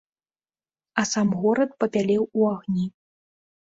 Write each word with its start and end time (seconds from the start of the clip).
А 1.01 1.03
сам 1.11 1.27
горад 1.43 1.71
папялеў 1.83 2.23
у 2.37 2.51
агні. 2.57 2.85